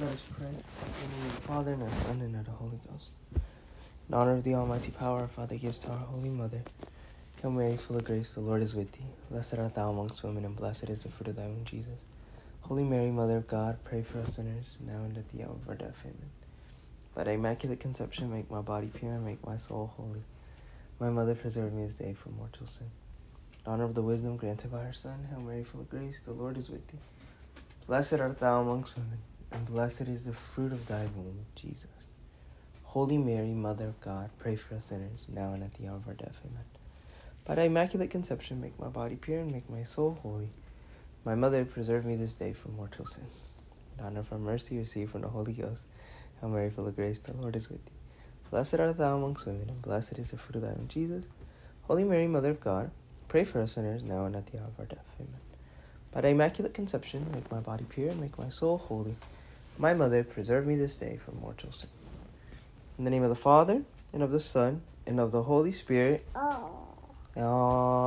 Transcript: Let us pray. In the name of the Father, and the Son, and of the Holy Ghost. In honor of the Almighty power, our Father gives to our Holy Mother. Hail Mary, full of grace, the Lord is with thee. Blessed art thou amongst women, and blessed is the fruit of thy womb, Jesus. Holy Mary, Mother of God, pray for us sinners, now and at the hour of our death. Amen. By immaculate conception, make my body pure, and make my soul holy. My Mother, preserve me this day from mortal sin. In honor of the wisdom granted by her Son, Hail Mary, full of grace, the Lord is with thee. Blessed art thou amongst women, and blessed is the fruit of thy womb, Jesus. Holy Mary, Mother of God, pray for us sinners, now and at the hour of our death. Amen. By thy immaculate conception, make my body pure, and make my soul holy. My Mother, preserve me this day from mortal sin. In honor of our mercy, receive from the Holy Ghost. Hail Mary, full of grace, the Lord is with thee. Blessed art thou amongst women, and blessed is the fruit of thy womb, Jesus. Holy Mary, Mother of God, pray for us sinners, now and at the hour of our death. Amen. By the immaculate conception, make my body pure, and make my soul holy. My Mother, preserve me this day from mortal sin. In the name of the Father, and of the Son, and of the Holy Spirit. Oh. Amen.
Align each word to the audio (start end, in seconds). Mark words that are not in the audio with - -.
Let 0.00 0.12
us 0.12 0.22
pray. 0.30 0.46
In 0.46 0.54
the 0.54 1.16
name 1.16 1.26
of 1.26 1.34
the 1.34 1.40
Father, 1.40 1.72
and 1.72 1.82
the 1.82 1.90
Son, 1.90 2.20
and 2.20 2.36
of 2.36 2.44
the 2.44 2.52
Holy 2.52 2.78
Ghost. 2.88 3.14
In 3.34 4.14
honor 4.14 4.34
of 4.34 4.44
the 4.44 4.54
Almighty 4.54 4.92
power, 4.92 5.22
our 5.22 5.26
Father 5.26 5.56
gives 5.56 5.80
to 5.80 5.90
our 5.90 5.98
Holy 5.98 6.30
Mother. 6.30 6.62
Hail 7.42 7.50
Mary, 7.50 7.76
full 7.76 7.96
of 7.96 8.04
grace, 8.04 8.32
the 8.32 8.40
Lord 8.40 8.62
is 8.62 8.76
with 8.76 8.92
thee. 8.92 9.06
Blessed 9.28 9.58
art 9.58 9.74
thou 9.74 9.90
amongst 9.90 10.22
women, 10.22 10.44
and 10.44 10.54
blessed 10.54 10.88
is 10.88 11.02
the 11.02 11.08
fruit 11.08 11.26
of 11.26 11.34
thy 11.34 11.46
womb, 11.46 11.64
Jesus. 11.64 12.04
Holy 12.60 12.84
Mary, 12.84 13.10
Mother 13.10 13.38
of 13.38 13.48
God, 13.48 13.78
pray 13.82 14.02
for 14.02 14.20
us 14.20 14.36
sinners, 14.36 14.76
now 14.78 14.98
and 14.98 15.18
at 15.18 15.28
the 15.30 15.42
hour 15.42 15.50
of 15.50 15.68
our 15.68 15.74
death. 15.74 15.98
Amen. 16.04 16.30
By 17.16 17.32
immaculate 17.32 17.80
conception, 17.80 18.30
make 18.32 18.48
my 18.48 18.60
body 18.60 18.92
pure, 18.94 19.14
and 19.14 19.24
make 19.24 19.44
my 19.44 19.56
soul 19.56 19.92
holy. 19.96 20.22
My 21.00 21.10
Mother, 21.10 21.34
preserve 21.34 21.72
me 21.72 21.82
this 21.82 21.94
day 21.94 22.14
from 22.14 22.36
mortal 22.36 22.68
sin. 22.68 22.86
In 23.66 23.72
honor 23.72 23.82
of 23.82 23.96
the 23.96 24.02
wisdom 24.02 24.36
granted 24.36 24.70
by 24.70 24.84
her 24.84 24.92
Son, 24.92 25.26
Hail 25.28 25.40
Mary, 25.40 25.64
full 25.64 25.80
of 25.80 25.90
grace, 25.90 26.20
the 26.20 26.32
Lord 26.32 26.56
is 26.56 26.70
with 26.70 26.86
thee. 26.86 27.00
Blessed 27.88 28.20
art 28.20 28.38
thou 28.38 28.60
amongst 28.60 28.94
women, 28.96 29.18
and 29.52 29.66
blessed 29.66 30.02
is 30.02 30.26
the 30.26 30.32
fruit 30.32 30.72
of 30.72 30.86
thy 30.86 31.06
womb, 31.16 31.46
Jesus. 31.54 32.12
Holy 32.82 33.18
Mary, 33.18 33.50
Mother 33.50 33.86
of 33.86 34.00
God, 34.00 34.30
pray 34.38 34.56
for 34.56 34.74
us 34.74 34.86
sinners, 34.86 35.26
now 35.28 35.52
and 35.52 35.62
at 35.62 35.74
the 35.74 35.88
hour 35.88 35.96
of 35.96 36.08
our 36.08 36.14
death. 36.14 36.40
Amen. 36.44 36.64
By 37.44 37.54
thy 37.54 37.64
immaculate 37.64 38.10
conception, 38.10 38.60
make 38.60 38.78
my 38.78 38.88
body 38.88 39.16
pure, 39.16 39.40
and 39.40 39.52
make 39.52 39.68
my 39.70 39.84
soul 39.84 40.18
holy. 40.22 40.50
My 41.24 41.34
Mother, 41.34 41.64
preserve 41.64 42.04
me 42.04 42.16
this 42.16 42.34
day 42.34 42.52
from 42.52 42.76
mortal 42.76 43.04
sin. 43.04 43.26
In 43.98 44.04
honor 44.04 44.20
of 44.20 44.32
our 44.32 44.38
mercy, 44.38 44.78
receive 44.78 45.10
from 45.10 45.22
the 45.22 45.28
Holy 45.28 45.52
Ghost. 45.52 45.84
Hail 46.40 46.50
Mary, 46.50 46.70
full 46.70 46.86
of 46.86 46.96
grace, 46.96 47.18
the 47.20 47.32
Lord 47.34 47.56
is 47.56 47.68
with 47.68 47.84
thee. 47.84 47.92
Blessed 48.50 48.80
art 48.80 48.96
thou 48.96 49.16
amongst 49.16 49.46
women, 49.46 49.68
and 49.68 49.82
blessed 49.82 50.18
is 50.18 50.30
the 50.30 50.38
fruit 50.38 50.56
of 50.56 50.62
thy 50.62 50.72
womb, 50.72 50.88
Jesus. 50.88 51.26
Holy 51.82 52.04
Mary, 52.04 52.26
Mother 52.26 52.50
of 52.50 52.60
God, 52.60 52.90
pray 53.28 53.44
for 53.44 53.60
us 53.60 53.72
sinners, 53.72 54.02
now 54.02 54.24
and 54.24 54.36
at 54.36 54.46
the 54.46 54.58
hour 54.58 54.66
of 54.66 54.78
our 54.78 54.86
death. 54.86 55.06
Amen. 55.20 55.40
By 56.12 56.22
the 56.22 56.28
immaculate 56.28 56.74
conception, 56.74 57.32
make 57.32 57.50
my 57.50 57.60
body 57.60 57.84
pure, 57.88 58.10
and 58.10 58.20
make 58.20 58.38
my 58.38 58.48
soul 58.48 58.78
holy. 58.78 59.16
My 59.78 59.94
Mother, 59.94 60.24
preserve 60.24 60.66
me 60.66 60.76
this 60.76 60.96
day 60.96 61.16
from 61.18 61.40
mortal 61.40 61.72
sin. 61.72 61.90
In 62.98 63.04
the 63.04 63.10
name 63.10 63.22
of 63.24 63.30
the 63.30 63.36
Father, 63.36 63.82
and 64.12 64.22
of 64.22 64.32
the 64.32 64.40
Son, 64.40 64.82
and 65.06 65.20
of 65.20 65.32
the 65.32 65.44
Holy 65.44 65.72
Spirit. 65.72 66.26
Oh. 66.34 67.16
Amen. 67.36 67.97